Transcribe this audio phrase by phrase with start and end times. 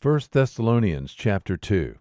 [0.00, 1.96] 1 Thessalonians chapter 2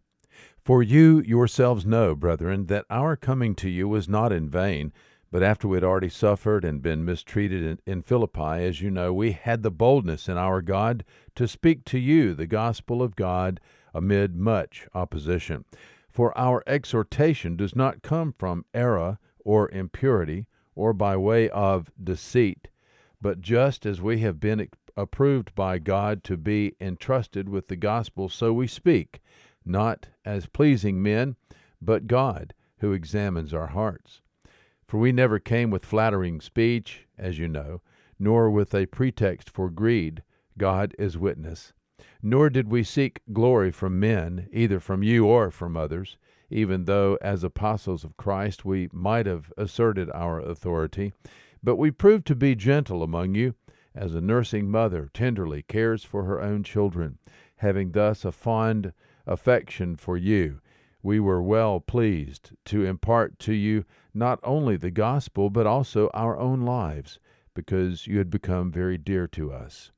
[0.64, 4.94] For you yourselves know, brethren, that our coming to you was not in vain,
[5.32, 9.12] but after we had already suffered and been mistreated in, in Philippi, as you know,
[9.12, 13.60] we had the boldness in our God to speak to you the gospel of God
[13.96, 15.66] amid much opposition.
[16.08, 20.46] For our exhortation does not come from error or impurity
[20.76, 22.68] or by way of deceit,
[23.20, 24.60] but just as we have been
[24.98, 29.22] approved by God to be entrusted with the gospel, so we speak,
[29.64, 31.36] not as pleasing men,
[31.80, 34.22] but God, who examines our hearts.
[34.88, 37.82] For we never came with flattering speech, as you know,
[38.18, 40.24] nor with a pretext for greed,
[40.58, 41.74] God is witness.
[42.22, 46.18] Nor did we seek glory from men, either from you or from others,
[46.50, 51.14] even though as apostles of Christ we might have asserted our authority.
[51.62, 53.56] But we proved to be gentle among you
[53.98, 57.18] as a nursing mother tenderly cares for her own children,
[57.58, 58.94] having thus a fond
[59.26, 60.62] affection for you,
[61.02, 66.38] we were well pleased to impart to you not only the gospel, but also our
[66.38, 67.20] own lives,
[67.54, 69.92] because you had become very dear to us.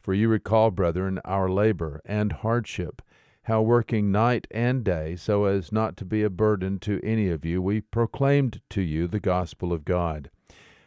[0.00, 3.00] For you recall, brethren, our labor and hardship,
[3.42, 7.44] how working night and day, so as not to be a burden to any of
[7.44, 10.30] you, we proclaimed to you the gospel of God.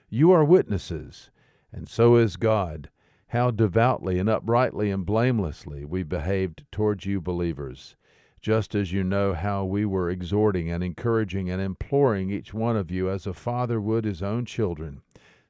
[0.10, 1.30] You are witnesses
[1.72, 2.89] and so is God,
[3.28, 7.95] how devoutly and uprightly and blamelessly we behaved towards you believers,
[8.42, 12.89] just as you know how we were exhorting and encouraging and imploring each one of
[12.89, 15.02] you as a father would his own children,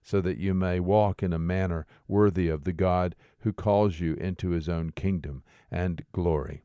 [0.02, 4.16] so that you may walk in a manner worthy of the God who calls you
[4.16, 6.64] into his own kingdom and glory.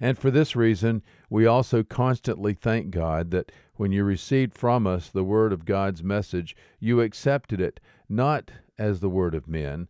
[0.00, 5.08] And for this reason, we also constantly thank God that when you received from us
[5.08, 9.88] the word of God's message, you accepted it not as the word of men,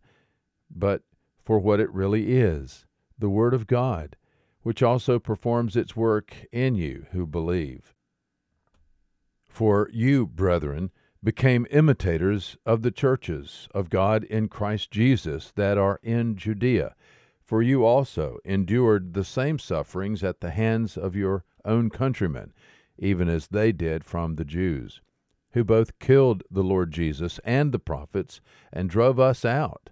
[0.69, 1.03] but
[1.43, 2.85] for what it really is
[3.17, 4.17] the word of God,
[4.61, 7.93] which also performs its work in you who believe.
[9.47, 10.91] For you, brethren,
[11.23, 16.95] became imitators of the churches of God in Christ Jesus that are in Judea
[17.45, 22.51] for you also endured the same sufferings at the hands of your own countrymen,
[22.97, 25.01] even as they did from the Jews,
[25.51, 28.41] who both killed the Lord Jesus and the prophets,
[28.71, 29.89] and drove us out.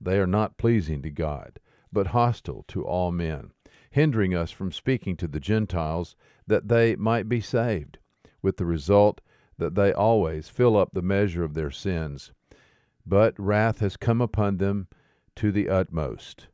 [0.00, 1.58] They are not pleasing to God,
[1.92, 3.52] but hostile to all men,
[3.90, 6.14] hindering us from speaking to the Gentiles
[6.46, 7.98] that they might be saved,
[8.42, 9.20] with the result
[9.58, 12.32] that they always fill up the measure of their sins.
[13.04, 14.88] But wrath has come upon them
[15.36, 16.48] to the utmost.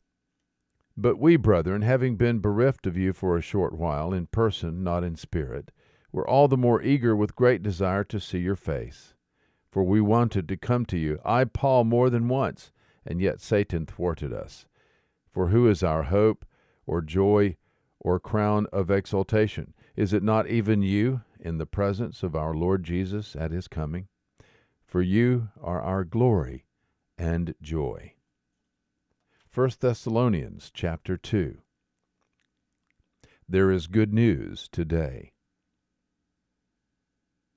[0.96, 5.02] But we, brethren, having been bereft of you for a short while, in person, not
[5.02, 5.72] in spirit,
[6.14, 9.14] were all the more eager with great desire to see your face.
[9.68, 12.70] For we wanted to come to you, I, Paul, more than once,
[13.04, 14.66] and yet Satan thwarted us.
[15.32, 16.44] For who is our hope,
[16.86, 17.56] or joy,
[17.98, 19.74] or crown of exaltation?
[19.96, 24.06] Is it not even you, in the presence of our Lord Jesus at his coming?
[24.86, 26.64] For you are our glory
[27.18, 28.12] and joy.
[29.52, 31.58] 1 Thessalonians chapter 2.
[33.48, 35.32] There is good news today.